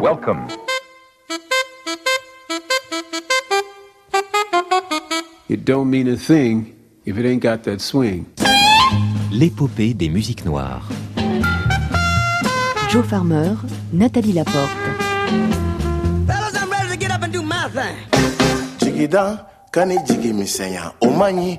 [0.00, 0.48] Welcome.
[5.48, 6.74] It don't mean a thing
[7.04, 8.24] if it ain't got that swing.
[9.30, 10.88] L'épopée des musiques noires.
[12.88, 13.56] Joe Farmer,
[13.92, 14.70] Nathalie Laporte.
[16.26, 17.96] Fellas, I'm ready to get up and do my thing.
[18.78, 21.58] jigida kani jigi misɛnya o man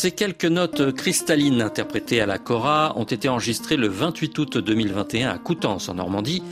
[0.00, 5.28] Ces quelques notes cristallines interprétées à la Cora ont été enregistrées le 28 août 2021
[5.28, 6.42] à Coutances en Normandie,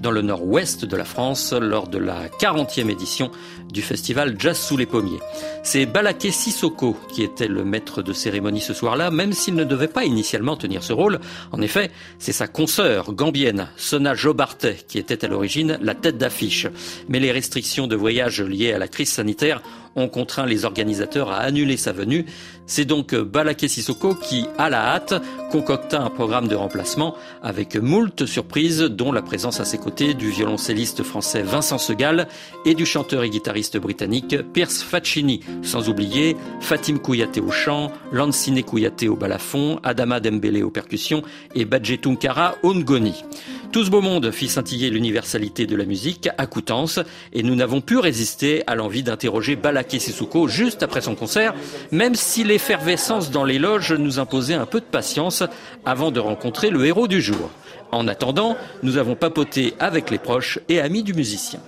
[0.00, 3.30] dans le nord-ouest de la France, lors de la 40e édition
[3.76, 5.20] du festival Jazz sous les pommiers.
[5.62, 9.86] C'est Balaké Sissoko qui était le maître de cérémonie ce soir-là, même s'il ne devait
[9.86, 11.20] pas initialement tenir ce rôle.
[11.52, 16.66] En effet, c'est sa consoeur gambienne, Sona Jobartet, qui était à l'origine la tête d'affiche.
[17.10, 19.60] Mais les restrictions de voyage liées à la crise sanitaire
[19.96, 22.26] ont contraint les organisateurs à annuler sa venue.
[22.66, 25.14] C'est donc Balaké Sissoko qui, à la hâte,
[25.50, 30.30] concocta un programme de remplacement avec moult surprises, dont la présence à ses côtés du
[30.30, 32.28] violoncelliste français Vincent Segal
[32.66, 38.62] et du chanteur et guitariste britannique Pierce Faccini, sans oublier Fatim Kouyaté au chant, Lansine
[38.62, 41.22] Kouyaté au balafon, Adama Dembélé aux percussions
[41.54, 43.24] et Badje Tunkara au ngoni.
[43.72, 47.00] Tout ce beau monde fit scintiller l'universalité de la musique à Coutances
[47.32, 51.54] et nous n'avons pu résister à l'envie d'interroger Balaké Sissoko juste après son concert,
[51.90, 55.42] même si l'effervescence dans les loges nous imposait un peu de patience
[55.84, 57.50] avant de rencontrer le héros du jour.
[57.92, 61.60] En attendant, nous avons papoté avec les proches et amis du musicien.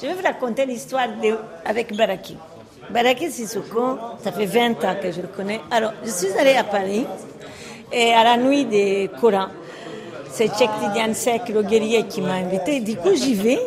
[0.00, 2.36] Je vais vous raconter l'histoire de- avec Baraki.
[2.90, 5.60] Baraki Sissoko, ça fait 20 ans que je le connais.
[5.70, 7.06] Alors, je suis allée à Paris
[7.92, 9.46] et à la nuit des Coran.
[10.30, 10.48] C'est
[11.14, 12.80] Sek, le guerrier, qui m'a invité.
[12.80, 13.60] Du coup, j'y vais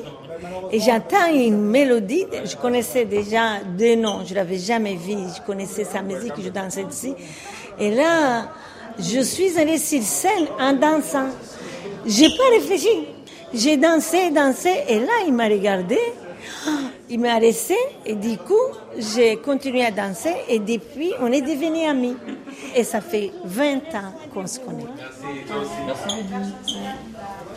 [0.72, 2.26] et j'entends une mélodie.
[2.44, 5.14] Je connaissais déjà deux noms, je l'avais jamais vu.
[5.36, 7.14] Je connaissais sa musique, je dansais dessus.
[7.80, 8.50] Et là,
[9.00, 11.28] je suis allée sur scène en dansant.
[12.06, 13.08] J'ai pas réfléchi.
[13.54, 15.98] J'ai dansé, dansé, et là, il m'a regardé.
[17.10, 18.54] Il m'a laissé, et du coup,
[18.98, 22.18] j'ai continué à danser, et depuis, on est devenus amis.
[22.76, 24.84] Et ça fait 20 ans qu'on se connaît.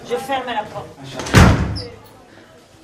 [0.08, 0.86] Je ferme la porte.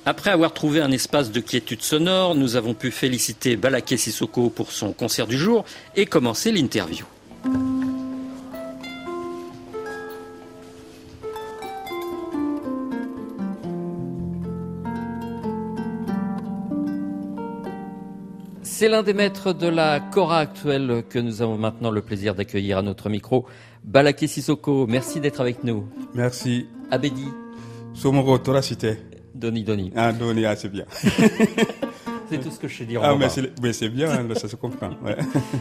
[0.05, 4.73] Après avoir trouvé un espace de quiétude sonore, nous avons pu féliciter Balaké Sissoko pour
[4.73, 5.63] son concert du jour
[5.95, 7.05] et commencer l'interview.
[18.79, 22.77] C'est l'un des maîtres de la Cora actuelle que nous avons maintenant le plaisir d'accueillir
[22.77, 23.47] à notre micro.
[23.83, 25.87] Balaké Sissoko, merci d'être avec nous.
[26.13, 26.67] Merci.
[26.91, 27.25] Abedi,
[27.95, 28.97] Somoro, Tora Cité.
[29.33, 29.91] Doni Doni.
[29.95, 30.85] Ah, Doni, ah, c'est bien.
[32.29, 33.01] C'est tout ce que je sais dire.
[33.03, 34.89] Ah, mais c'est, mais c'est bien, hein, ça se comprend.
[35.03, 35.15] ouais.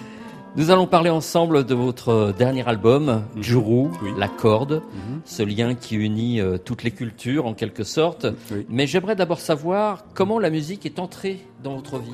[0.56, 3.91] Nous allons parler ensemble de votre dernier album, Juru, Mhm.
[4.03, 4.10] Oui.
[4.19, 5.21] La Corde, Mhm.
[5.25, 8.27] ce lien qui unit euh, toutes les cultures en quelque sorte.
[8.53, 8.66] Oui.
[8.69, 12.10] Mais j'aimerais d'abord savoir comment la musique est entrée dans votre vie.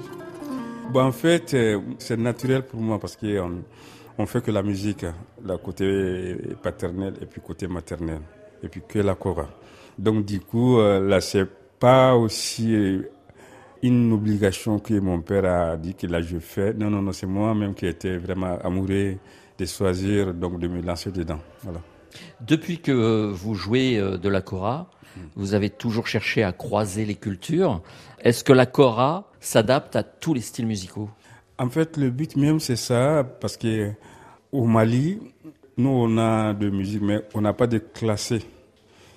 [0.91, 3.63] Bon, en fait, euh, c'est naturel pour moi parce qu'on
[4.19, 5.07] on fait que la musique,
[5.45, 8.21] la côté paternel et puis côté maternel,
[8.63, 9.49] et puis que la chora.
[9.99, 11.49] Donc, du coup, euh, là, c'est
[11.79, 13.11] pas aussi euh,
[13.83, 16.73] une obligation que mon père a dit que là, je fais.
[16.75, 19.17] Non, non, non, c'est moi-même qui étais vraiment amoureux
[19.59, 21.41] de choisir, donc de me lancer dedans.
[21.63, 21.81] Voilà.
[22.41, 24.91] Depuis que euh, vous jouez euh, de la Cora,
[25.37, 27.83] vous avez toujours cherché à croiser les cultures.
[28.21, 31.11] Est-ce que la Cora s'adapte à tous les styles musicaux?
[31.59, 33.93] En fait, le but même, c'est ça, parce que
[34.51, 35.21] au Mali,
[35.77, 38.43] nous, on a de musique, mais on n'a pas de classé.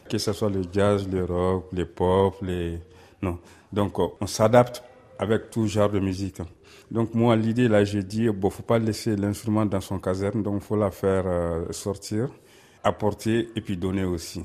[0.10, 2.80] Que ce soit le jazz, le rock, le pop, les...
[3.22, 3.40] Non.
[3.74, 4.84] Donc, euh, on s'adapte
[5.18, 6.42] avec tout genre de musique.
[6.92, 10.62] Donc moi, l'idée, là, j'ai dit, bon, faut pas laisser l'instrument dans son caserne, donc
[10.62, 12.30] faut la faire euh, sortir,
[12.84, 14.44] apporter et puis donner aussi.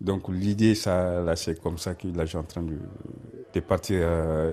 [0.00, 2.74] Donc l'idée, ça, là, c'est comme ça que là, j'ai en train de,
[3.54, 4.52] de partir, euh,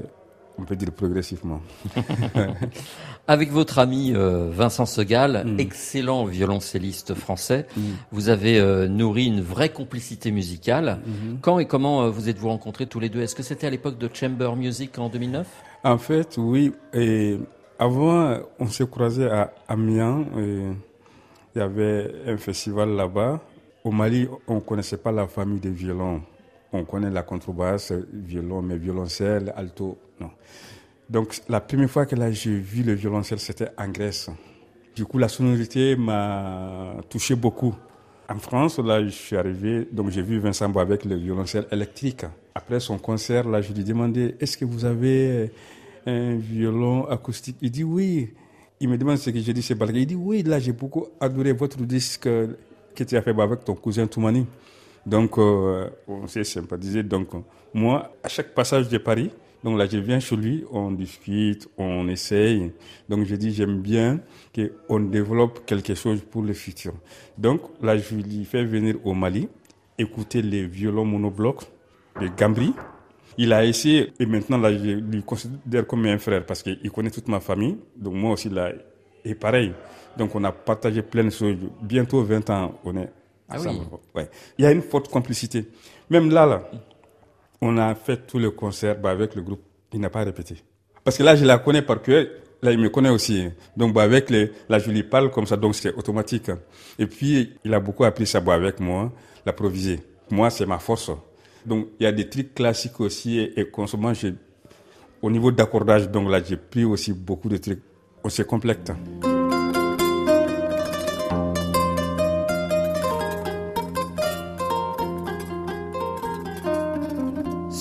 [0.57, 1.61] on peut dire progressivement.
[3.27, 5.59] Avec votre ami euh, Vincent Segal, Mm.
[5.59, 7.81] excellent violoncelliste français, Mm.
[8.11, 10.99] vous avez euh, nourri une vraie complicité musicale.
[11.05, 11.37] Mhm.
[11.41, 13.21] Quand et comment vous êtes-vous rencontrés tous les deux?
[13.21, 15.47] Est-ce que c'était à l'époque de Chamber Music en 2009
[15.85, 16.73] En fait, oui.
[16.93, 17.37] Et
[17.79, 20.25] avant, on s'est croisés à Amiens.
[20.37, 20.63] et
[21.55, 23.39] il y avait un festival là-bas.
[23.83, 26.21] Au Mali, on ne connaissait pas la famille des violons.
[26.71, 30.31] On connaît la contrebasse, violon, mais violoncelle, alto, non.
[31.09, 34.29] Donc, la première fois que j'ai vu le violoncelle, c'était en Grèce.
[34.95, 37.75] Du coup, la sonorité m'a touché beaucoup.
[38.29, 42.25] En France, là, je suis arrivé, donc j'ai vu Vincent Bois avec le violoncelle électrique.
[42.55, 45.51] Après son concert, là, je lui ai demandé, est-ce que vous avez
[46.05, 47.57] un violon acoustique?
[47.61, 48.33] Il dit oui.
[48.79, 49.99] Il me demande ce que j'ai dit, c'est Balga.
[49.99, 52.29] Il dit oui, là, j'ai beaucoup adoré votre disque
[52.93, 54.45] que tu as fait avec ton cousin Toumani.
[55.05, 57.03] Donc, euh, on s'est sympathisé.
[57.03, 57.29] Donc,
[57.73, 59.31] moi, à chaque passage de Paris,
[59.63, 62.71] donc là, je viens chez lui, on discute, on essaye.
[63.07, 64.19] Donc, je dis, j'aime bien
[64.53, 66.93] qu'on développe quelque chose pour le futur.
[67.37, 69.47] Donc, là, je lui fais venir au Mali,
[69.97, 71.63] écouter les violons monoblocs
[72.19, 72.73] de Gambri.
[73.37, 77.09] Il a essayé, et maintenant, là, je lui considère comme un frère parce qu'il connaît
[77.09, 77.77] toute ma famille.
[77.95, 78.71] Donc, moi aussi, là,
[79.23, 79.71] et pareil.
[80.17, 81.55] Donc, on a partagé plein de choses.
[81.81, 83.09] Bientôt 20 ans, on est
[83.49, 83.79] Ah ensemble.
[83.91, 83.97] oui.
[84.15, 84.29] Ouais.
[84.57, 85.65] Il y a une forte complicité.
[86.09, 86.69] Même là, là,
[87.61, 89.61] on a fait tout le concert bah, avec le groupe.
[89.93, 90.55] Il n'a pas répété.
[91.03, 92.25] Parce que là, je la connais par cœur.
[92.61, 93.49] Là, il me connaît aussi.
[93.75, 96.49] Donc, bah, avec les, là, je lui parle comme ça, donc c'est automatique.
[96.97, 99.11] Et puis, il a beaucoup appris ça bah, avec moi,
[99.45, 99.99] l'improviser.
[100.31, 101.11] Moi, c'est ma force.
[101.65, 103.39] Donc, il y a des trucs classiques aussi.
[103.39, 104.13] Et, et consommant,
[105.21, 107.81] au niveau d'accordage, donc là, j'ai pris aussi beaucoup de trucs.
[108.23, 108.91] On se complète.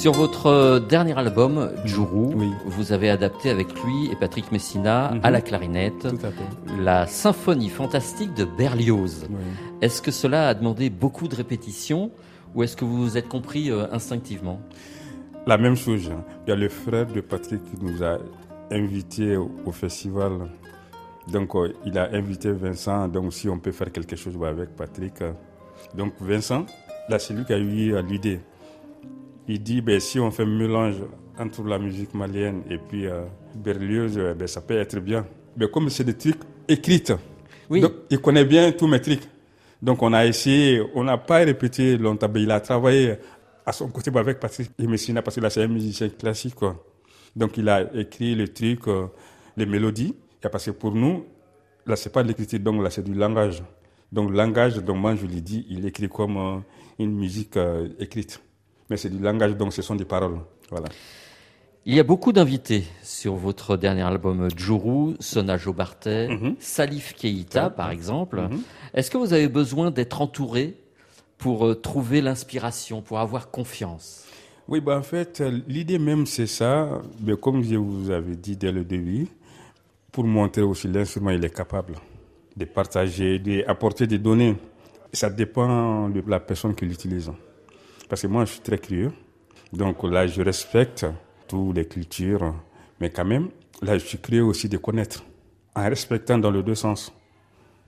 [0.03, 2.51] Sur votre euh, dernier album, Juru, Oui.
[2.67, 5.21] vous avez adapté avec lui et Patrick Messina à Mhm.
[5.31, 9.27] la clarinette à la symphonie fantastique de Berlioz.
[9.31, 9.37] Oui.
[9.81, 12.11] Est-ce que cela a demandé beaucoup de répétitions
[12.53, 14.61] ou est-ce que vous vous êtes compris euh, instinctivement?
[15.47, 16.11] La même chose.
[16.13, 16.25] hein.
[16.49, 18.19] Il y a le frère de Patrick qui nous a
[18.73, 20.33] invités au, au festival.
[21.31, 23.07] Donc, euh, il a invité Vincent.
[23.07, 25.15] Donc, si on peut faire quelque chose avec Patrick.
[25.97, 26.67] Donc, Vincent,
[27.09, 28.41] là, c'est lui qui a eu l'idée.
[29.49, 30.97] Il dit, ben, si on fait un mélange
[31.39, 33.25] entre la musique malienne et puis euh,
[33.55, 35.27] Berlioz, euh, ben, ça peut être bien.
[35.57, 37.03] Mais comme c'est des trucs écrits,
[37.69, 37.81] Oui.
[37.81, 39.23] donc, il connaît bien tous mes trucs.
[39.81, 43.17] Donc, on a essayé, on n'a pas répété longtemps, mais il a travaillé
[43.67, 46.55] à son côté avec Patrick Messina, parce que là, c'est un musicien classique.
[46.55, 46.83] Quoi.
[47.35, 49.07] Donc, il a écrit le truc, euh,
[49.57, 50.15] les mélodies.
[50.45, 51.25] Et parce que pour nous,
[51.87, 53.63] là, c'est pas de l'écriture, donc là, c'est du langage.
[54.13, 56.59] Donc, le langage, donc moi, je lui dis, il écrit comme euh,
[56.99, 58.41] une musique euh, écrite.
[58.91, 60.39] Mais c'est du langage, donc ce sont des paroles.
[60.71, 60.89] Voilà.
[61.85, 66.55] Il y a beaucoup d'invités sur votre dernier album Juru, Sona Jobartet, Mhm.
[66.61, 68.41] Salif Keita par exemple.
[68.41, 68.61] Mhm.
[68.95, 70.77] Est-ce que vous avez besoin d'être entouré
[71.39, 74.25] pour euh, trouver l'inspiration, pour avoir confiance?
[74.69, 77.03] Oui, bah, en fait, euh, l'idée même, c'est ça.
[77.21, 79.27] Mais comme je vous avais dit dès le début,
[80.13, 81.95] pour montrer aussi l'instrument, il est capable
[82.57, 84.55] de partager, d'apporter des données.
[85.13, 87.31] Ça dépend de la personne qui l'utilise.
[88.13, 89.11] Parce que moi, je suis très curieux.
[89.73, 91.07] Donc là, je respecte
[91.49, 92.55] toutes les cultures.
[93.01, 93.49] Mais quand même,
[93.81, 95.25] là, je suis curieux aussi de connaître.
[95.75, 97.11] En respectant dans les deux sens.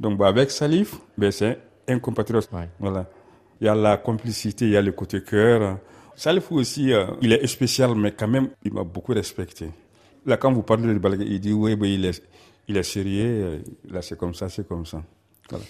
[0.01, 2.49] Donc, bah, avec Salif, ben, c'est un compatriote.
[2.55, 2.71] Ouais.
[2.81, 3.05] Voilà.
[3.61, 5.77] Il y a la complicité, il y a le côté cœur.
[6.17, 9.69] Salif aussi, euh, il est spécial, mais quand même, il m'a beaucoup respecté.
[10.25, 12.23] Là, quand vous parlez de Balga, il dit, oui, ben, il, est,
[12.67, 13.27] il est sérieux.
[13.27, 13.59] euh,
[13.91, 15.03] Là, c'est comme ça, c'est comme ça.
[15.51, 15.67] Voilà.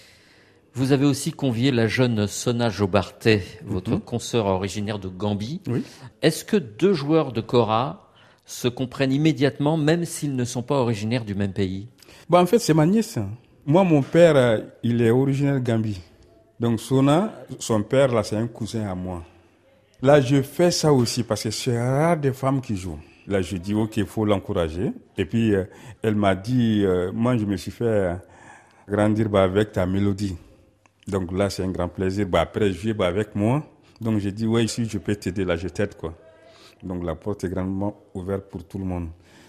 [0.76, 5.60] Vous avez aussi convié la jeune Sona Jobartet, votre consoeur originaire de Gambie.
[5.68, 5.84] Oui.
[6.20, 8.10] Est-ce que deux joueurs de Cora
[8.44, 11.86] se comprennent immédiatement, même s'ils ne sont pas originaires du même pays?
[12.32, 13.20] En fait, c'est ma nièce.
[13.64, 16.00] Moi, mon père, il est originaire de Gambie.
[16.58, 19.22] Donc, Sona, son père, là, c'est un cousin à moi.
[20.02, 22.98] Là, je fais ça aussi parce que c'est rare des femmes qui jouent.
[23.28, 24.92] Là, je dis, OK, il faut l'encourager.
[25.16, 25.64] Et puis, euh,
[26.02, 28.14] elle m'a dit, euh, moi, je me suis fait euh,
[28.88, 30.36] grandir bah, avec ta mélodie.
[31.06, 32.26] Donc là, c'est un grand plaisir.
[32.26, 33.62] Bah, après, jouer bah, avec moi.
[34.00, 36.14] Donc, j'ai dit, ouais, si je peux t'aider, là, je t'aide, quoi.
[36.82, 39.08] Donc, la porte est grandement ouverte pour tout le monde.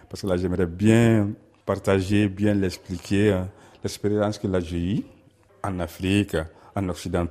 [0.09, 1.29] Parce que là, j'aimerais bien
[1.65, 3.41] partager, bien l'expliquer, euh,
[3.83, 5.03] l'expérience que là, j'ai eue
[5.63, 6.37] en Afrique,
[6.75, 7.27] en Occident.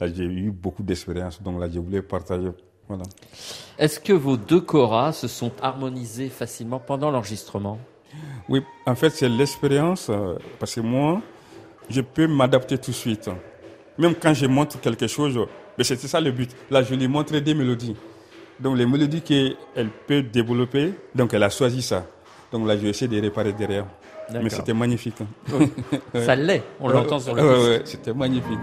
[0.00, 1.42] Là, j'ai eu beaucoup d'expérience.
[1.42, 2.50] Donc là, je voulais partager
[2.88, 3.04] Voilà.
[3.78, 7.78] Est-ce que vos deux choras se sont harmonisés facilement pendant l'enregistrement?
[8.48, 11.20] Oui, en fait, c'est l'expérience, euh, parce que moi,
[11.88, 13.28] je peux m'adapter tout de suite.
[13.98, 15.38] Même quand je montre quelque chose,
[15.78, 16.50] mais c'était ça le but.
[16.70, 17.96] Là, je lui montre des mélodies.
[18.60, 19.56] Donc, les mélodies qu'elle
[20.06, 22.06] peut développer, donc elle a choisi ça.
[22.52, 23.86] Donc là, je vais essayer de réparer derrière.
[24.32, 25.16] Mais c'était magnifique.
[25.20, 25.26] hein.
[25.52, 25.70] Oui.
[26.24, 28.58] Ça l'est, on l'entend sur le Ouais, ouais, c'était magnifique.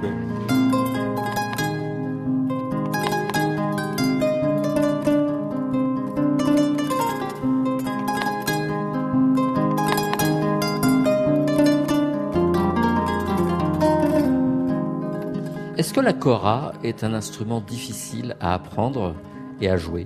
[15.77, 19.15] Est-ce que la kora est un instrument difficile à apprendre
[19.61, 20.05] et à jouer?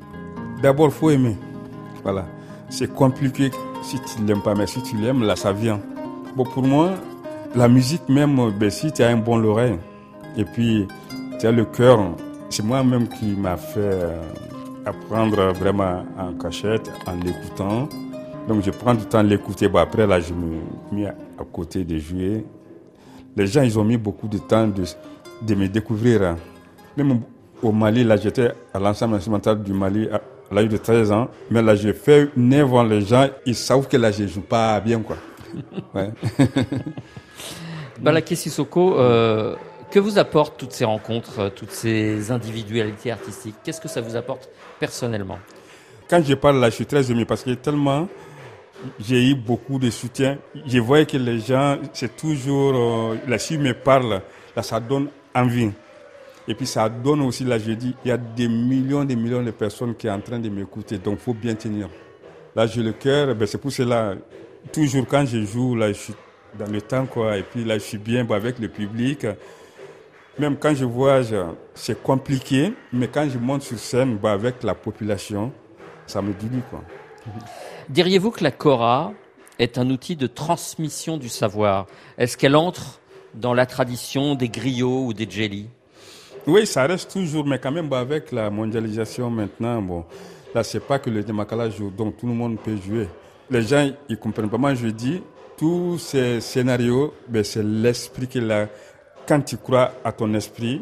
[0.61, 1.35] D'abord, faut aimer.
[2.03, 2.25] Voilà.
[2.69, 3.49] C'est compliqué
[3.81, 5.79] si tu ne l'aimes pas, mais si tu l'aimes, là, ça vient.
[6.35, 6.91] Bon, pour moi,
[7.55, 9.79] la musique, même, ben, si tu as un bon oreille,
[10.37, 10.87] et puis
[11.39, 11.99] tu as le cœur,
[12.51, 14.21] c'est moi-même qui m'a fait euh,
[14.85, 17.89] apprendre vraiment en cachette, en l'écoutant.
[18.47, 19.67] Donc, je prends du temps à l'écouter.
[19.67, 22.45] Bon, après, là, je me à, à côté de jouer.
[23.35, 24.83] Les gens, ils ont mis beaucoup de temps de,
[25.41, 26.35] de me découvrir.
[26.97, 27.21] Même
[27.61, 30.21] au Mali, là, j'étais à l'ensemble instrumental du Mali à
[30.53, 31.29] l'âge de 13 ans.
[31.49, 34.79] Mais là, j'ai fait une œuvre, les gens, ils savent que là, je joue pas
[34.79, 35.17] bien, quoi.
[35.93, 36.09] Ouais.
[37.99, 39.55] Balaké Sissoko, euh,
[39.89, 43.55] que vous apportent toutes ces rencontres, euh, toutes ces individualités artistiques?
[43.63, 44.49] Qu'est-ce que ça vous apporte
[44.79, 45.39] personnellement?
[46.09, 48.07] Quand je parle là, je suis très ému parce que tellement
[48.99, 50.37] j'ai eu beaucoup de soutien.
[50.67, 54.21] Je voyais que les gens, c'est toujours, euh, là, s'ils me parlent,
[54.55, 55.71] là, ça donne envie.
[56.47, 59.43] Et puis ça donne aussi, là, je dis, il y a des millions, des millions
[59.43, 61.89] de personnes qui sont en train de m'écouter, donc il faut bien tenir.
[62.55, 64.15] Là, j'ai le cœur, ben, c'est pour cela,
[64.71, 66.13] toujours quand je joue, là, je suis
[66.57, 69.25] dans le temps, quoi, et puis là, je suis bien avec le public.
[70.37, 71.35] Même quand je voyage,
[71.73, 75.51] c'est compliqué, mais quand je monte sur scène ben, avec la population,
[76.05, 76.81] ça me dilue, quoi.
[77.89, 79.13] Diriez-vous que la kora
[79.57, 81.87] est un outil de transmission du savoir?
[82.17, 82.99] Est-ce qu'elle entre
[83.35, 85.67] dans la tradition des griots ou des djeli
[86.47, 90.05] Oui, ça reste toujours, mais quand même, bah, avec la mondialisation maintenant, bon,
[90.53, 93.07] là, c'est pas que le Demakala joue, donc tout le monde peut jouer.
[93.49, 94.57] Les gens, ils comprennent pas.
[94.57, 95.21] Moi, je dis,
[95.57, 98.67] tous ces scénarios, ben, c'est l'esprit qui là.
[99.27, 100.81] Quand tu crois à ton esprit,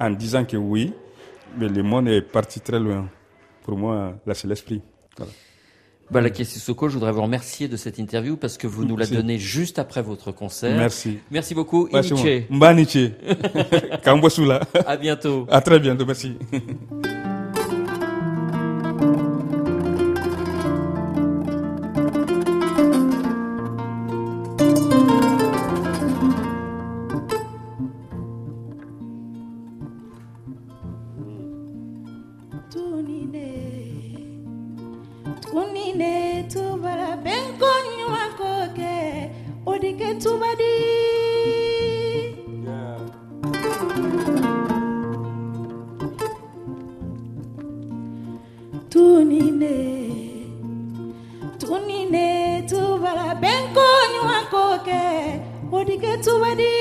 [0.00, 0.92] en disant que oui,
[1.56, 3.08] mais le monde est parti très loin.
[3.62, 4.82] Pour moi, là, c'est l'esprit.
[5.16, 5.32] Voilà.
[6.10, 9.14] Balaké Sissoko, je voudrais vous remercier de cette interview parce que vous nous la Merci.
[9.14, 10.76] donnez juste après votre concert.
[10.76, 11.18] Merci.
[11.30, 11.88] Merci beaucoup.
[12.50, 12.98] Mbaniche.
[14.04, 14.60] Kambosula.
[14.86, 15.46] À bientôt.
[15.50, 16.36] À très bientôt, merci.
[35.52, 38.94] unine tubara benkonywa koke
[39.66, 40.74] odike tubadi
[48.90, 49.76] tunine
[51.58, 55.02] tunine tubara benkonywa koke
[55.72, 56.74] odike tubadi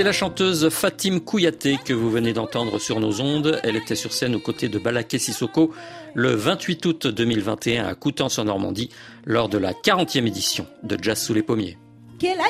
[0.00, 3.60] C'est la chanteuse Fatim Kouyaté que vous venez d'entendre sur nos ondes.
[3.64, 5.74] Elle était sur scène aux côtés de Balaké Sissoko
[6.14, 8.88] le 28 août 2021 à Coutances en Normandie
[9.26, 11.76] lors de la 40e édition de Jazz sous les pommiers.
[12.18, 12.44] kela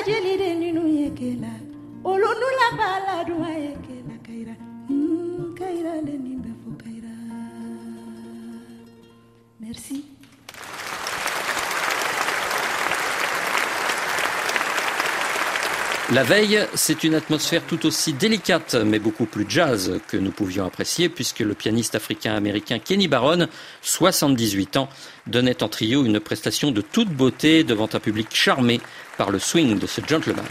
[16.11, 20.65] La veille, c'est une atmosphère tout aussi délicate, mais beaucoup plus jazz que nous pouvions
[20.65, 23.47] apprécier, puisque le pianiste africain-américain Kenny Barron,
[23.81, 24.89] 78 ans,
[25.25, 28.81] donnait en trio une prestation de toute beauté devant un public charmé
[29.17, 30.43] par le swing de ce gentleman.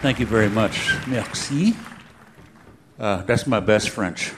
[0.00, 0.94] Thank you very much.
[1.06, 1.74] Merci.
[2.98, 4.32] Uh, that's my best French.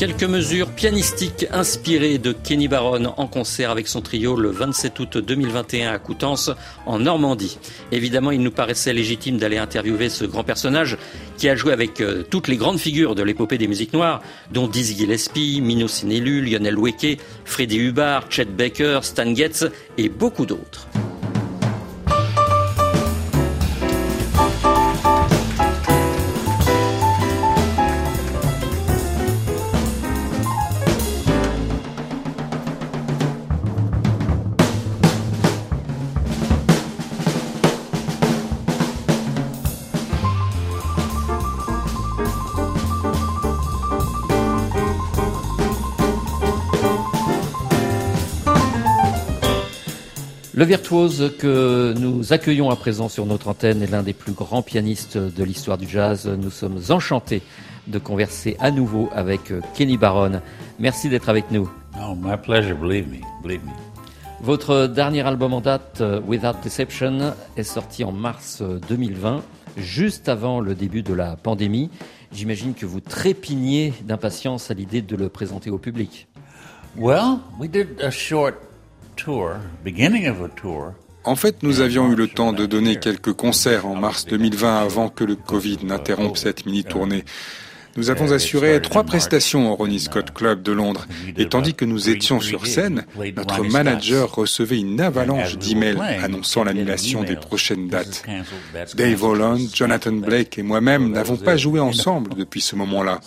[0.00, 5.18] Quelques mesures pianistiques inspirées de Kenny Barron en concert avec son trio le 27 août
[5.18, 6.50] 2021 à Coutances,
[6.86, 7.58] en Normandie.
[7.92, 10.96] Évidemment, il nous paraissait légitime d'aller interviewer ce grand personnage
[11.36, 14.68] qui a joué avec euh, toutes les grandes figures de l'épopée des musiques noires, dont
[14.68, 19.66] Dizzy Gillespie, Mino Sinelu, Lionel Weke, Freddie Hubbard, Chet Baker, Stan Getz
[19.98, 20.88] et beaucoup d'autres.
[50.70, 55.18] Virtuose que nous accueillons à présent sur notre antenne est l'un des plus grands pianistes
[55.18, 56.28] de l'histoire du jazz.
[56.28, 57.42] Nous sommes enchantés
[57.88, 60.40] de converser à nouveau avec Kenny Barron.
[60.78, 61.68] Merci d'être avec nous.
[61.96, 63.72] Oh, my pleasure, believe me, believe me.
[64.42, 69.42] Votre dernier album en date, Without Deception, est sorti en mars 2020,
[69.76, 71.90] juste avant le début de la pandémie.
[72.32, 76.28] J'imagine que vous trépigniez d'impatience à l'idée de le présenter au public.
[76.96, 78.54] Well, we did a short
[81.24, 85.08] En fait, nous avions eu le temps de donner quelques concerts en mars 2020 avant
[85.10, 87.24] que le Covid n'interrompe cette mini-tournée.
[88.00, 91.06] Nous avons assuré trois prestations au Ronnie Scott Club de Londres.
[91.36, 93.04] Et tandis que nous étions sur scène,
[93.36, 98.22] notre manager recevait une avalanche d'emails annonçant l'annulation des prochaines dates.
[98.96, 103.20] Dave Holland, Jonathan Blake et moi-même n'avons pas joué ensemble depuis ce moment-là.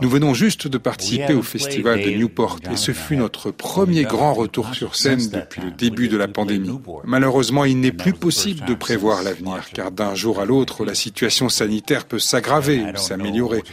[0.00, 4.32] Nous venons juste de participer au festival de Newport et ce fut notre premier grand
[4.32, 6.78] retour sur scène depuis le début de la pandémie.
[7.02, 11.48] Malheureusement, il n'est plus possible de prévoir l'avenir car d'un jour à l'autre, la situation
[11.48, 13.64] sanitaire peut s'aggraver ou s'améliorer.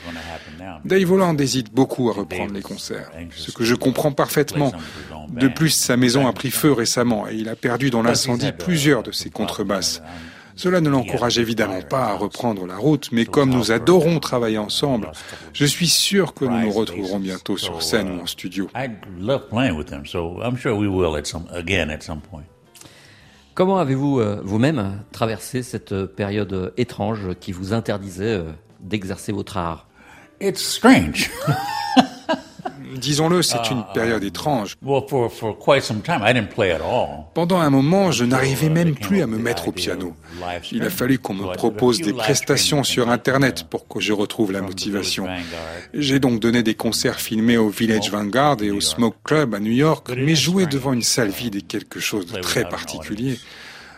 [0.85, 4.71] Dave Holland hésite beaucoup à reprendre les concerts, ce que je comprends parfaitement.
[5.29, 9.03] De plus, sa maison a pris feu récemment et il a perdu dans l'incendie plusieurs
[9.03, 10.01] de ses contrebasses.
[10.55, 15.11] Cela ne l'encourage évidemment pas à reprendre la route, mais comme nous adorons travailler ensemble,
[15.53, 18.69] je suis sûr que nous nous retrouverons bientôt sur scène ou en studio.
[23.53, 29.87] Comment avez-vous euh, vous-même traversé cette période étrange qui vous interdisait euh, d'exercer votre art?
[30.41, 31.29] It's strange.
[33.01, 34.75] Disons-le, c'est une période étrange.
[34.83, 37.25] Well, for, for quite some time, I didn't play at all.
[37.33, 40.13] Pendant un moment, je n'arrivais même plus à me mettre au piano.
[40.71, 44.61] Il a fallu qu'on me propose des prestations sur Internet pour que je retrouve la
[44.61, 45.27] motivation.
[45.93, 49.71] J'ai donc donné des concerts filmés au Village Vanguard et au Smoke Club à New
[49.71, 53.39] York, mais jouer devant une salle vide est quelque chose de très particulier.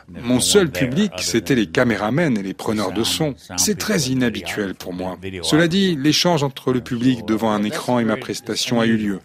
[0.10, 3.36] Mon seul public, c'était les caméramens et les preneurs de son.
[3.58, 5.18] C'est très inhabituel pour moi.
[5.44, 9.20] Cela dit, l'échange entre le public devant un écran et ma prestation a eu lieu.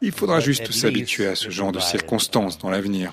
[0.00, 3.12] Il faudra juste s'habituer à ce genre de circonstances dans l'avenir.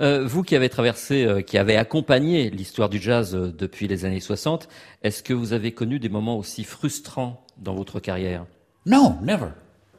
[0.00, 4.04] Euh, vous qui avez traversé, euh, qui avez accompagné l'histoire du jazz euh, depuis les
[4.04, 4.68] années 60,
[5.02, 8.46] est-ce que vous avez connu des moments aussi frustrants dans votre carrière?
[8.86, 9.48] No, never,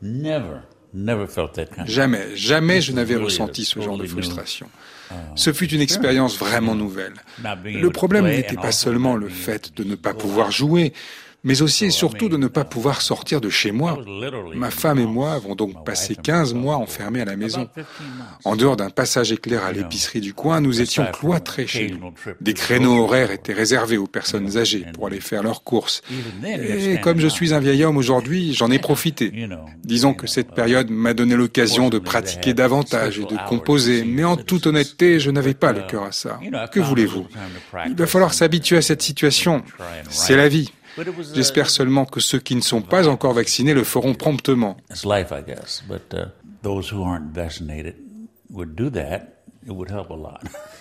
[0.02, 0.62] never.
[0.94, 1.88] Never felt that kind.
[1.88, 4.70] Jamais, jamais je n'avais ressenti ce genre de frustration.
[5.36, 7.14] Ce fut une expérience vraiment nouvelle.
[7.64, 10.94] Le problème n'était pas seulement le fait de ne pas pouvoir jouer,
[11.44, 13.98] mais aussi et surtout de ne pas pouvoir sortir de chez moi.
[14.56, 17.68] Ma femme et moi avons donc passé 15 mois enfermés à la maison.
[18.44, 22.14] En dehors d'un passage éclair à l'épicerie du coin, nous étions cloîtrés chez nous.
[22.42, 26.02] Des créneaux horaires étaient réservés aux personnes âgées pour aller faire leurs courses.
[26.44, 29.34] Et comme je suis un vieil homme aujourd'hui, j'en ai profité.
[29.84, 34.38] Disons que cette période m'a donné l'occasion de pratiquer davantage et de composer, mais en
[34.38, 36.40] toute honnêteté, je n'avais pas le cœur à ça.
[36.72, 37.28] Que voulez-vous?
[37.88, 39.64] Il va falloir s'habituer à cette situation.
[40.10, 40.72] C'est la vie.
[41.34, 44.78] J'espère seulement que ceux qui ne sont pas encore vaccinés le feront promptement.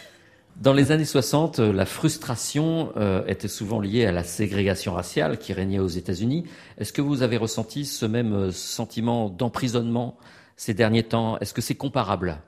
[0.60, 5.52] Dans les années 60, la frustration euh, était souvent liée à la ségrégation raciale qui
[5.52, 6.44] régnait aux États-Unis.
[6.76, 10.18] Est-ce que vous avez ressenti ce même euh, sentiment d'emprisonnement
[10.56, 11.38] ces derniers temps?
[11.38, 12.38] Est-ce que c'est comparable?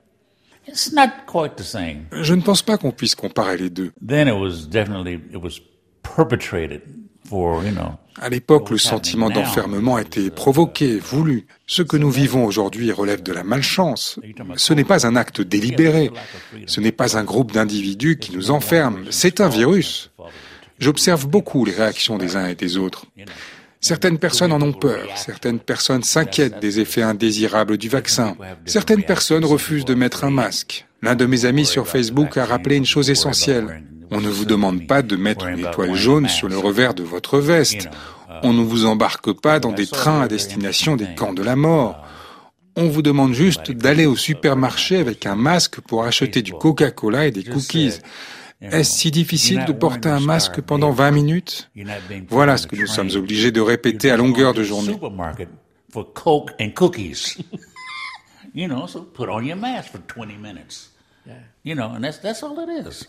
[2.12, 3.92] Je ne pense pas qu'on puisse comparer les deux.
[8.20, 11.46] À l'époque, le sentiment d'enfermement était provoqué, voulu.
[11.66, 14.18] Ce que nous vivons aujourd'hui relève de la malchance.
[14.56, 16.10] Ce n'est pas un acte délibéré.
[16.66, 19.04] Ce n'est pas un groupe d'individus qui nous enferme.
[19.10, 20.10] C'est un virus.
[20.78, 23.06] J'observe beaucoup les réactions des uns et des autres.
[23.80, 29.44] Certaines personnes en ont peur, certaines personnes s'inquiètent des effets indésirables du vaccin, certaines personnes
[29.44, 30.86] refusent de mettre un masque.
[31.02, 33.82] L'un de mes amis sur Facebook a rappelé une chose essentielle.
[34.12, 37.38] On ne vous demande pas de mettre une étoile jaune sur le revers de votre
[37.38, 37.88] veste.
[38.42, 42.04] On ne vous embarque pas dans des trains à destination des camps de la mort.
[42.76, 47.30] On vous demande juste d'aller au supermarché avec un masque pour acheter du Coca-Cola et
[47.30, 47.98] des cookies.
[48.60, 51.70] Est-ce si difficile de porter un masque pendant 20 minutes?
[52.28, 54.96] Voilà ce que nous sommes obligés de répéter à longueur de journée.
[58.54, 60.90] You know, so put on your mask for 20 minutes.
[61.64, 63.06] You know, and that's, that's all it is.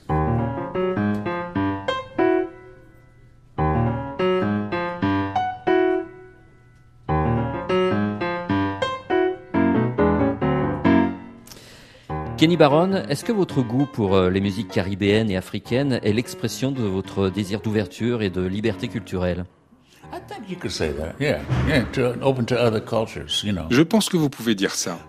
[12.38, 16.72] Kenny Barron, est-ce que votre goût pour euh, les musiques caribéennes et africaines est l'expression
[16.72, 19.46] de votre désir d'ouverture et de liberté culturelle?
[23.70, 25.00] Je pense que vous pouvez dire ça.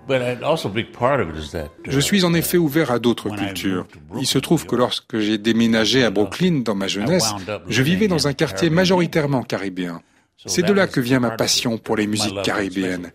[1.86, 3.86] Je suis en effet ouvert à d'autres cultures.
[4.18, 7.34] Il se trouve que lorsque j'ai déménagé à Brooklyn dans ma jeunesse,
[7.68, 10.00] je vivais dans un quartier majoritairement caribéen.
[10.46, 13.12] C'est de là que vient ma passion pour les musiques caribéennes.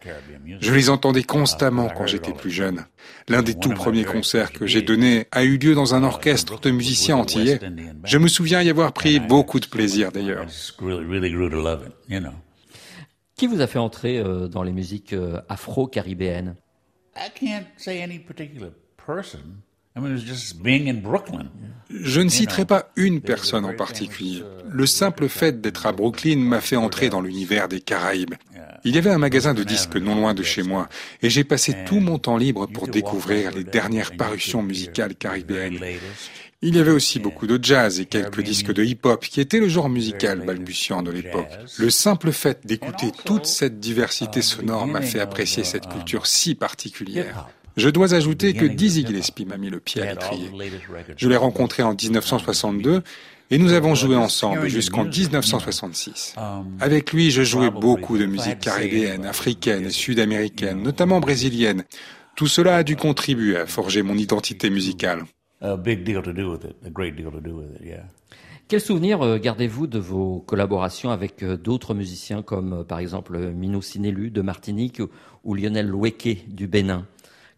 [0.60, 2.86] Je les entendais constamment quand j'étais plus jeune.
[3.28, 6.72] L'un des tout premiers concerts que j'ai donnés a eu lieu dans un orchestre de
[6.72, 7.60] musiciens antillais.
[8.04, 10.46] Je me souviens y avoir pris beaucoup de plaisir d'ailleurs.
[13.36, 16.56] Qui vous a fait entrer euh, dans les musiques euh, afro-caribéennes?
[21.91, 24.43] Je ne citerai pas une personne en particulier.
[24.69, 28.36] Le simple fait d'être à Brooklyn m'a fait entrer dans l'univers des Caraïbes.
[28.86, 30.88] Il y avait un magasin de disques non loin de chez moi
[31.21, 35.80] et j'ai passé tout mon temps libre pour découvrir les dernières parutions musicales caribéennes.
[36.62, 39.69] Il y avait aussi beaucoup de jazz et quelques disques de hip-hop qui étaient le
[39.69, 41.49] genre musical balbutiant de l'époque.
[41.78, 47.49] Le simple fait d'écouter toute cette diversité sonore m'a fait apprécier cette culture si particulière.
[47.80, 50.52] Je dois ajouter que Dizzy Gillespie m'a mis le pied à l'étrier.
[51.15, 53.02] Je l'ai rencontré en 1962
[53.52, 56.36] et nous avons joué ensemble jusqu'en 1966.
[56.82, 61.86] Avec lui, je jouais beaucoup de musique caribéenne, africaine et sud-américaine, notamment brésilienne.
[62.36, 65.24] Tout cela a dû contribuer à forger mon identité musicale.
[68.70, 73.36] Quel souvenir euh, gardez-vous de vos collaborations avec euh, d'autres musiciens comme euh, par exemple
[73.52, 75.02] Mino Sinelu de Martinique
[75.44, 77.08] ou Lionel Loueke du Bénin?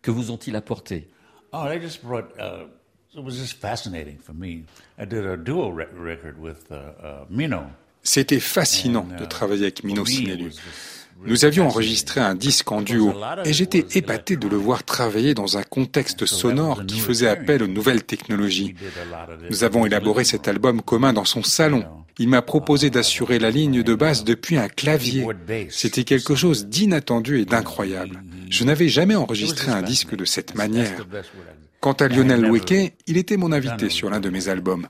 [0.01, 1.07] Que vous ont-ils apporté?
[1.53, 2.31] Oh, they just brought.
[2.39, 2.67] Uh,
[3.13, 4.63] it was just fascinating for me.
[4.97, 7.63] I did a duo record with uh, uh, Mino.
[8.03, 10.51] C'était fascinant de travailler avec Mino Sinelu.
[11.23, 13.13] Nous avions enregistré un disque en duo
[13.45, 17.67] et j'étais épaté de le voir travailler dans un contexte sonore qui faisait appel aux
[17.67, 18.73] nouvelles technologies.
[19.49, 21.85] Nous avons élaboré cet album commun dans son salon.
[22.21, 25.25] Il m'a proposé d'assurer la ligne de basse depuis un clavier.
[25.71, 28.21] C'était quelque chose d'inattendu et d'incroyable.
[28.47, 31.07] Je n'avais jamais enregistré un disque de cette manière.
[31.79, 34.87] Quant à Lionel Weke, il était mon invité sur l'un de mes albums.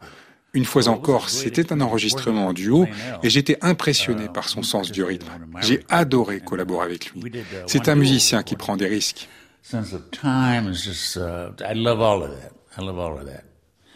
[0.53, 2.85] Une fois encore, c'était un enregistrement en duo
[3.23, 5.31] et j'étais impressionné par son sens du rythme.
[5.61, 7.31] J'ai adoré collaborer avec lui.
[7.65, 9.29] C'est un musicien qui prend des risques.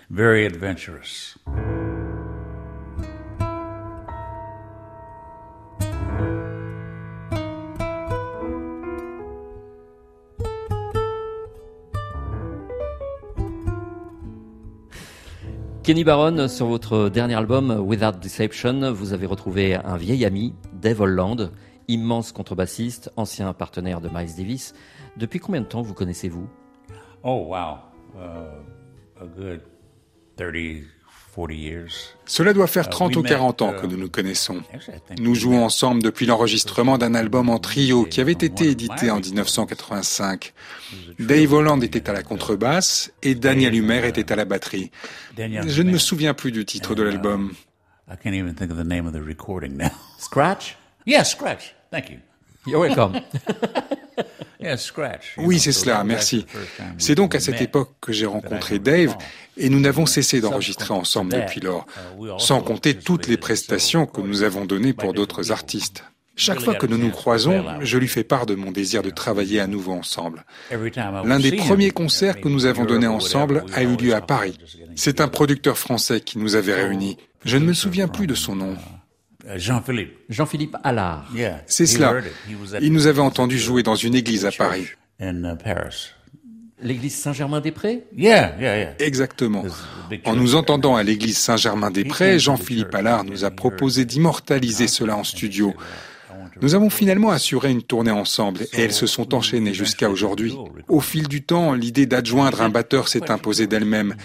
[0.10, 1.36] Very adventurous.
[15.86, 21.02] Kenny Barron, sur votre dernier album Without Deception, vous avez retrouvé un vieil ami, Dave
[21.02, 21.52] Holland,
[21.88, 24.74] immense contrebassiste, ancien partenaire de Miles Davis.
[25.15, 26.50] Depuis combien de temps vous connaissez-vous?
[27.21, 27.78] Oh, wow.
[28.15, 29.62] Uh, a good
[30.38, 30.94] 30, 40 years.
[32.26, 34.62] Cela doit faire Uh, 30 we ou 40 ans met, que uh, nous nous connaissons.
[35.19, 39.28] Nous jouons ensemble depuis l'enregistrement d'un album en trio qui avait été édité en records.
[39.28, 40.54] 1985.
[41.19, 44.91] Dave Holland était à la contrebasse et Daniel Humer était à la batterie.
[45.38, 47.54] Je ne me souviens plus du titre de uh, l'album.
[48.08, 49.89] I can't even think of the name of the recording now.
[50.19, 50.78] Scratch?
[51.06, 51.74] Yeah, Scratch.
[51.91, 52.19] Thank you.
[52.67, 53.21] You're welcome.
[55.38, 56.45] Oui, c'est cela, merci.
[56.97, 59.15] C'est donc à cette époque que j'ai rencontré Dave
[59.58, 61.86] et nous n'avons cessé d'enregistrer ensemble depuis lors,
[62.19, 66.04] uh, sans compter toutes les prestations que nous avons données pour d'autres artistes.
[66.38, 69.62] Chaque fois que nous nous croisons, je lui fais part de mon désir de travailler
[69.62, 70.43] à nouveau ensemble.
[70.71, 74.58] L'un des premiers concerts que nous avons donnés ensemble a eu lieu à Paris.
[74.95, 77.17] C'est un producteur français qui nous avait réunis.
[77.45, 78.75] Je ne me souviens plus de son nom.
[79.45, 80.17] Uh, Jean-Philippe.
[80.29, 81.29] Jean-Philippe Allard.
[81.36, 81.62] Yeah.
[81.67, 82.15] C'est cela.
[82.81, 84.88] Il nous avait entendu jouer dans une église à Paris.
[85.19, 86.12] In uh, Paris.
[86.81, 88.03] L'église Saint-Germain-des-Prés?
[88.15, 88.95] Yeah, yeah, yeah.
[88.99, 89.63] Exactement.
[90.25, 95.73] En nous entendant à l'église Saint-Germain-des-Prés, Jean-Philippe Allard nous a proposé d'immortaliser cela en studio.
[96.62, 100.55] Nous avons finalement assuré une tournée ensemble et elles se sont enchaînées jusqu'à aujourd'hui.
[100.88, 104.15] Au fil du temps, l'idée d'adjoindre un batteur s'est imposée d'elle-même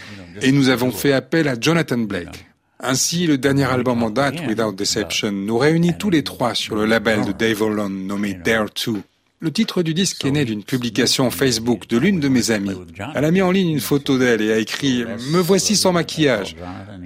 [0.42, 2.46] et nous avons fait appel à Jonathan Blake.
[2.82, 6.86] Ainsi, le dernier album en date, Without Deception, nous réunit tous les trois sur le
[6.86, 9.02] label de Dave Holland nommé Dare 2.
[9.42, 12.76] Le titre du disque est né d'une publication Facebook de l'une de mes amies.
[13.14, 16.56] Elle a mis en ligne une photo d'elle et a écrit «Me voici sans maquillage».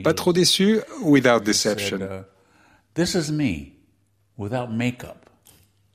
[0.05, 1.99] Pas trop déçu, Without Deception.
[2.01, 2.23] Uh,
[2.95, 3.73] This is me,
[4.37, 5.29] without makeup,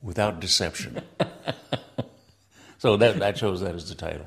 [0.04, 0.92] without deception.
[2.78, 4.26] so that, that shows that as the title.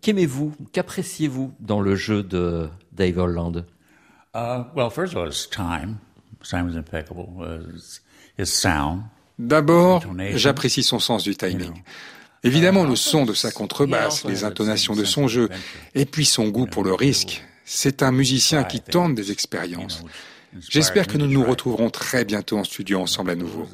[0.00, 3.66] Qu'aimez-vous, qu'appréciez-vous dans le jeu de Dave Holland?
[4.34, 6.00] Uh, well, first of all, his time.
[6.40, 7.28] His time was impeccable.
[7.40, 8.00] Uh, his,
[8.36, 9.02] his sound.
[9.38, 11.82] D'abord, j'apprécie son sens du timing.
[12.44, 15.48] Évidemment, le son de sa contrebasse, les intonations de son jeu,
[15.94, 17.44] et puis son goût pour le risque.
[17.64, 20.02] C'est un musicien qui tente des expériences.
[20.68, 23.66] J'espère que nous nous retrouverons très bientôt en studio ensemble à nouveau.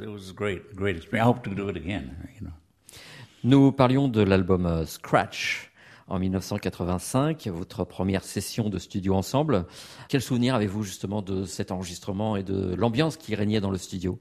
[3.44, 5.67] Nous parlions de l'album euh, Scratch
[6.08, 9.64] en 1985, votre première session de studio ensemble.
[10.08, 14.18] Quel souvenir avez-vous justement de cet enregistrement et de l'ambiance qui régnait dans le studio?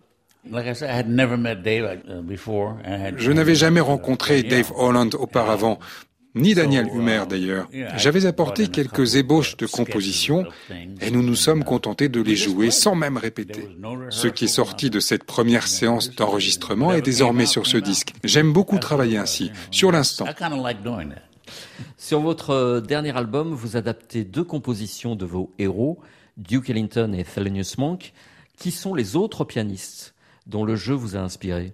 [0.52, 2.76] Like I said, I had never met Dave uh, before.
[2.86, 4.50] and I had- Je n'avais jamais rencontré Yeah.
[4.50, 5.78] Dave Holland auparavant,
[6.36, 7.68] ni Daniel Humer d'ailleurs.
[7.98, 10.46] J'avais apporté quelques ébauches de compositions
[11.02, 13.68] et nous nous sommes contentés de les jouer sans même répéter.
[14.10, 18.14] Ce qui est sorti de cette première séance d'enregistrement est désormais sur ce disque.
[18.24, 20.26] J'aime beaucoup travailler ainsi, sur l'instant.
[21.98, 26.00] Sur votre euh, dernier album, vous adaptez deux compositions de vos héros,
[26.38, 28.14] Duke Ellington et Thelonious Monk.
[28.58, 30.16] Qui sont les autres pianistes
[30.48, 31.74] dont le jeu vous a inspiré?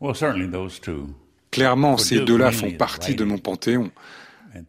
[0.00, 1.08] Well, certainly those two.
[1.50, 3.90] Clairement, ces deux-là font partie de mon panthéon.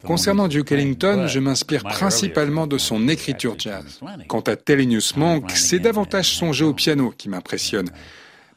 [0.04, 4.00] Concernant Duke Ellington, je m'inspire principalement de son écriture jazz.
[4.28, 7.90] Quant à Thelonious Monk, c'est davantage son jeu au piano qui m'impressionne.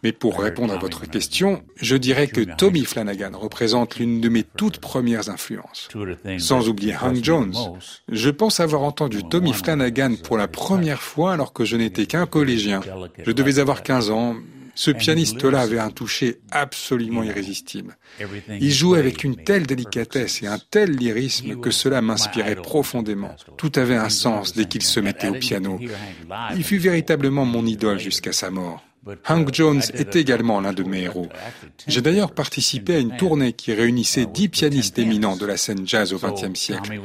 [0.04, 2.84] Mais pour répondre à Tommy votre question, je dirais que Tommy.
[2.84, 5.88] Flanagan représente l'une de mes toutes premières influences.
[6.38, 7.54] Sans oublier Hank Jones.
[8.10, 12.26] Je pense avoir entendu Tommy Flanagan pour la première fois alors que je n'étais qu'un
[12.26, 12.82] collégien.
[13.26, 14.36] Je devais avoir 15 ans.
[14.76, 17.96] Ce pianiste-là avait un toucher absolument irrésistible.
[18.60, 23.36] Il jouait avec une telle délicatesse et un tel lyrisme que cela m'inspirait profondément.
[23.56, 25.80] Tout avait un sens dès qu'il se mettait au piano.
[26.56, 28.84] Il fut véritablement mon idole jusqu'à sa mort.
[29.28, 31.28] Hank Jones est également l'un de mes héros.
[31.88, 36.13] J'ai d'ailleurs participé à une tournée qui réunissait dix pianistes éminents de la scène jazz
[36.13, 37.00] au XXe siècle.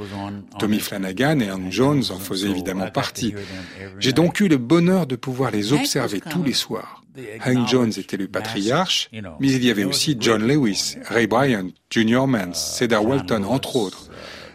[0.58, 3.34] Tommy Flanagan et Hank Jones en faisaient évidemment partie.
[3.98, 7.02] J'ai donc eu le bonheur de pouvoir les observer tous les soirs.
[7.44, 12.28] Hank Jones était le patriarche, mais il y avait aussi John Lewis, Ray Bryant, Junior
[12.28, 14.10] Mans, Cedar Walton, entre autres.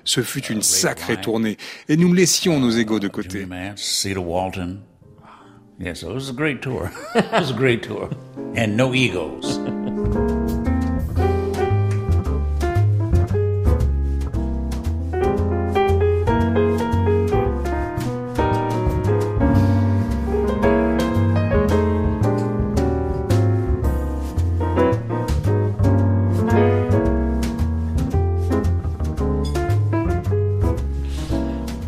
[0.05, 3.47] Ce fut une sacrée tournée, et nous laissions nos égaux de côté.
[5.83, 6.93] Yeah, so it was a great tour.
[7.15, 8.09] it was a great tour.
[8.55, 9.57] And no egos.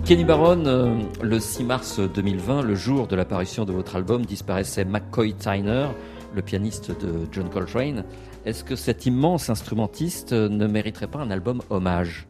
[0.05, 4.85] Kenny Barron, euh, le 6 mars 2020, le jour de l'apparition de votre album, disparaissait
[4.85, 5.88] McCoy Tyner,
[6.35, 8.03] le pianiste de John Coltrane.
[8.45, 12.27] Est-ce que cet immense instrumentiste ne mériterait pas un album hommage?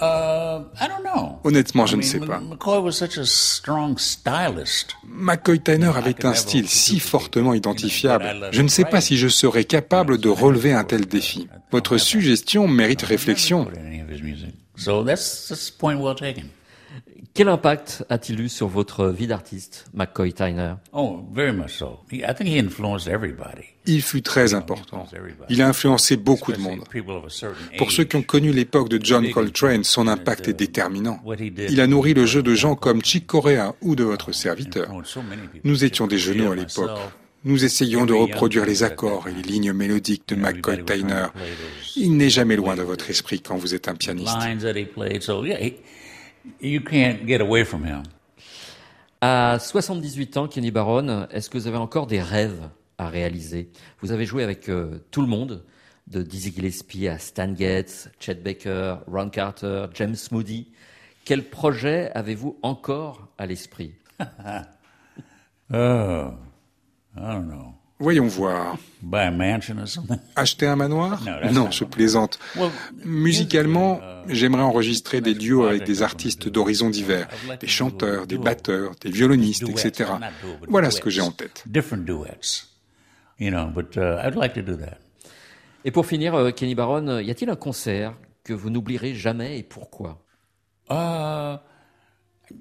[0.00, 1.38] Uh, I don't know.
[1.44, 2.40] Honnêtement, je I ne mean, sais pas.
[2.40, 4.96] McCoy was such a strong stylist.
[5.06, 8.48] McCoy Tyner avait un style si fortement identifiable.
[8.50, 11.46] Je ne sais pas si je serais capable de relever un tel défi.
[11.70, 13.68] Votre suggestion mérite réflexion.
[17.34, 20.74] Quel impact a-t-il eu sur votre vie d'artiste, McCoy Tyner?
[20.92, 22.00] Oh, very much so.
[22.10, 23.64] He, I think he influenced everybody.
[23.86, 25.08] Il fut très important.
[25.48, 26.80] Il a influencé beaucoup de monde.
[27.78, 31.22] Pour ceux qui ont connu l'époque de John Coltrane, son impact est déterminant.
[31.70, 34.90] Il a nourri le jeu de gens comme Chick Corea ou de votre serviteur.
[35.64, 36.98] Nous étions des genoux à l'époque.
[37.44, 41.28] Nous essayions de reproduire les accords et les lignes mélodiques de McCoy Tyner.
[41.96, 44.36] Il n'est jamais loin de votre esprit quand vous êtes un pianiste.
[46.60, 48.02] You can't get away from him.
[49.20, 53.70] À 78 ans, Kenny Barron, est-ce que vous avez encore des rêves à réaliser?
[54.00, 55.64] Vous avez joué avec euh, tout le monde,
[56.08, 60.72] de Dizzy Gillespie à Stan Getz, Chet Baker, Ron Carter, James Moody.
[61.24, 63.94] Quel projet avez-vous encore à l'esprit?
[65.74, 66.34] Oh,
[67.16, 67.74] I don't know.
[68.02, 68.76] Voyons voir.
[69.00, 70.18] Buy a mansion or something.
[70.34, 71.22] Acheter un manoir?
[71.52, 72.40] Non, je plaisante.
[73.04, 77.28] Musicalement, uh, j'aimerais enregistrer des duos avec des artistes d'horizons divers,
[77.60, 80.10] des chanteurs, des batteurs, des violonistes, etc.
[80.66, 81.62] Voilà ce que j'ai en tête.
[81.66, 82.66] Different duets,
[83.38, 83.66] you know.
[83.66, 84.98] But uh, I'd like to do that.
[85.84, 89.62] Et pour finir, euh, Kenny Barron, y a-t-il un concert que vous n'oublierez jamais et
[89.62, 90.24] pourquoi?
[90.90, 91.56] Uh,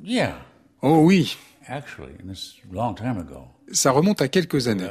[0.04, 0.38] yeah.
[0.84, 1.36] Oh oui,
[1.68, 2.16] Actually,
[2.72, 3.48] long time ago.
[3.74, 4.88] Ça remonte à quelques années.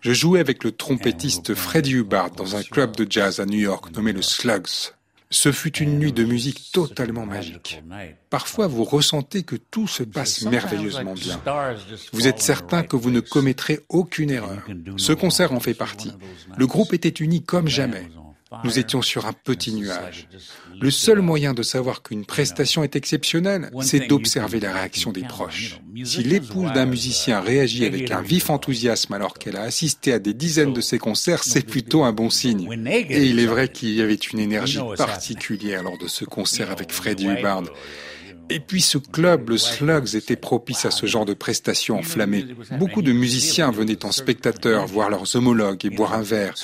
[0.00, 3.94] Je jouais avec le trompettiste Freddie Hubbard dans un club de jazz à New York
[3.94, 4.92] nommé le Slugs.
[5.32, 7.80] Ce fut une nuit de musique totalement magique.
[8.30, 11.40] Parfois, vous ressentez que tout se passe merveilleusement bien.
[12.12, 14.66] Vous êtes certain que vous ne commettrez aucune erreur.
[14.96, 16.12] Ce concert en fait partie.
[16.56, 18.08] Le groupe était uni comme jamais.
[18.64, 20.28] Nous étions sur un petit nuage.
[20.80, 25.80] Le seul moyen de savoir qu'une prestation est exceptionnelle, c'est d'observer la réaction des proches.
[26.04, 30.34] Si l'épouse d'un musicien réagit avec un vif enthousiasme alors qu'elle a assisté à des
[30.34, 32.68] dizaines de ses concerts, c'est plutôt un bon signe.
[33.08, 36.92] Et il est vrai qu'il y avait une énergie particulière lors de ce concert avec
[36.92, 37.64] Freddie Hubbard.
[38.50, 42.44] Et puis ce club, le Slugs, était propice à ce genre de prestations enflammées.
[42.72, 46.54] Beaucoup de musiciens venaient en spectateurs voir leurs homologues et boire un verre.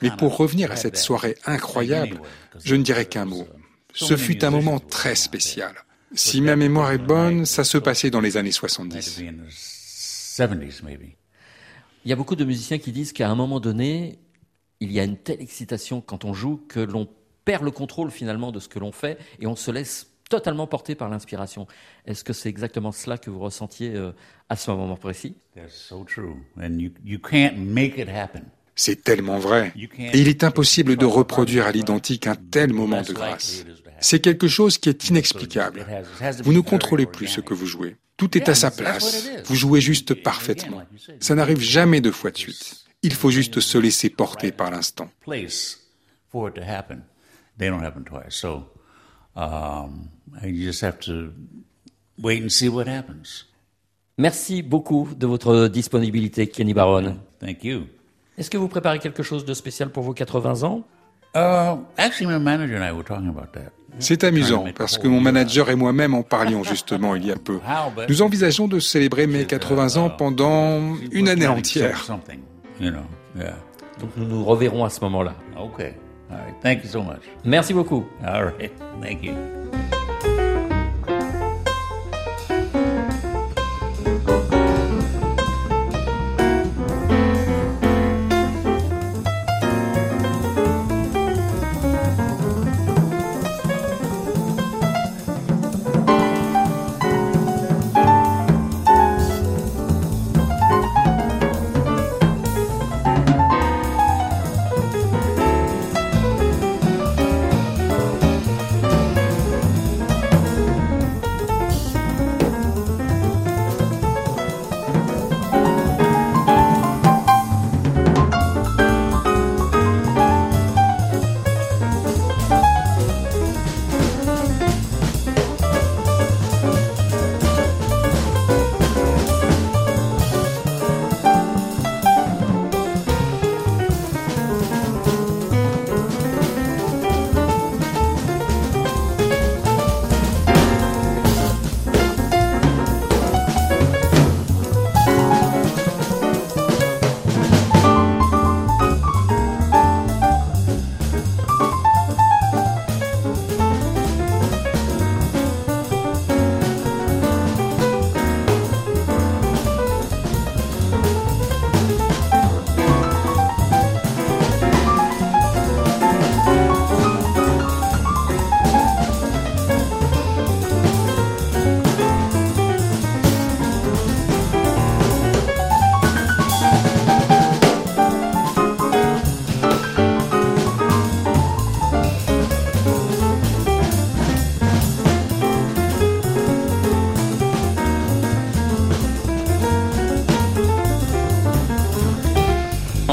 [0.00, 2.20] Mais pour revenir à cette soirée incroyable,
[2.64, 3.46] je ne dirais qu'un mot.
[3.92, 5.74] Ce fut un moment très spécial.
[6.14, 9.22] Si ma mémoire est bonne, ça se passait dans les années 70.
[9.50, 11.14] 70s, maybe.
[12.04, 14.18] Il y a beaucoup de musiciens qui disent qu'à un moment donné,
[14.80, 17.08] il y a une telle excitation quand on joue que l'on
[17.44, 20.94] perd le contrôle finalement de ce que l'on fait et on se laisse totalement porté
[20.94, 21.66] par l'inspiration.
[22.06, 24.12] Est-ce que c'est exactement cela que vous ressentiez euh,
[24.48, 25.36] à ce moment précis?
[25.54, 26.36] That's so true.
[26.60, 28.42] And you, you can't make it happen.
[28.74, 29.72] C'est tellement vrai.
[29.76, 33.64] Et il est impossible de reproduire à l'identique un tel moment de grâce.
[34.00, 35.86] C'est quelque chose qui est inexplicable.
[36.42, 37.96] Vous ne contrôlez plus ce que vous jouez.
[38.16, 39.28] Tout est à sa place.
[39.44, 40.82] Vous jouez juste parfaitement.
[41.20, 42.84] Ça n'arrive jamais deux fois de suite.
[43.02, 45.10] Il faut juste se laisser porter par l'instant.
[49.36, 50.08] Um,
[50.42, 51.32] you just have to
[52.18, 53.46] wait and see what happens.
[54.18, 57.16] Merci beaucoup de votre disponibilité, Kenny Barron.
[57.40, 57.86] Thank you.
[58.38, 60.84] Est-ce que vous préparez quelque chose de spécial pour vos 80 ans?
[61.34, 63.72] Uh, actually, my manager and I were talking about that.
[63.98, 67.58] C'est amusant parce que mon manager et moi-même en parlions justement il y a peu.
[68.08, 72.02] Nous envisageons de célébrer mes 80 ans pendant une année entière.
[72.02, 72.40] Something,
[72.80, 73.00] you know.
[73.36, 73.56] Yeah.
[74.00, 75.34] Donc nous nous reverrons à ce moment-là.
[76.32, 76.54] All right.
[76.60, 77.22] Thank you so much.
[77.44, 78.06] Merci beaucoup.
[78.24, 78.72] All right.
[79.00, 80.01] Thank you.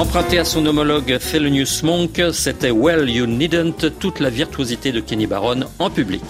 [0.10, 1.20] Emprunté à son homologue
[1.84, 6.24] Monk, c'était Well You Needn't, toute la virtuosité de Kenny Barron en public.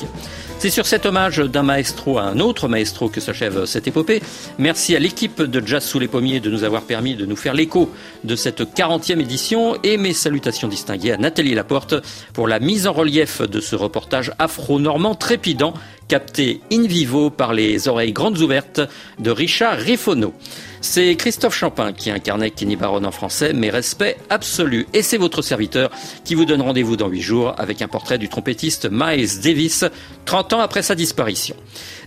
[0.58, 4.22] C'est sur cet hommage d'un maestro à un autre maestro que s'achève cette épopée.
[4.58, 7.54] Merci à l'équipe de Jazz sous les pommiers de nous avoir permis de nous faire
[7.54, 7.90] l'écho
[8.26, 11.96] de cette 40e édition et mes salutations distinguées à Nathalie Laporte
[12.34, 15.74] pour la mise en relief de ce reportage afro-normand trépidant
[16.10, 18.82] capté in vivo par les oreilles grandes ouvertes
[19.20, 20.34] de Richard Riffono.
[20.82, 24.88] C'est Christophe Champin qui incarnait Kenny Barron en français, mais respect absolu.
[24.94, 25.92] Et c'est votre serviteur
[26.26, 29.86] qui vous donne rendez-vous dans huit jours avec un portrait du trompettiste Miles Davis,
[30.26, 31.56] 30 ans après sa disparition.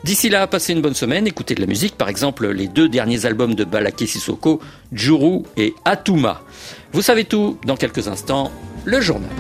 [0.05, 3.25] D'ici là, passez une bonne semaine, écoutez de la musique, par exemple les deux derniers
[3.25, 6.43] albums de Balaké Sissoko, Juru et Atuma.
[6.93, 8.51] Vous savez tout, dans quelques instants,
[8.85, 9.31] le journal.